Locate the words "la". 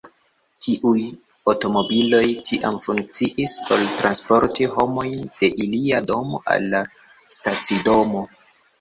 6.77-6.85